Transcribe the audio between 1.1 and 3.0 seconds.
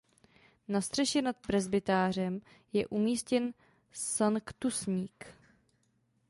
nad presbytářem je